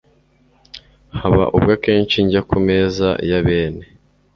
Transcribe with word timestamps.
Haba 1.19 1.43
ubwo 1.55 1.71
akenshi 1.77 2.17
njya 2.25 2.41
ku 2.49 2.57
meza 2.67 3.07
ya 3.29 3.39
bene 3.45 3.83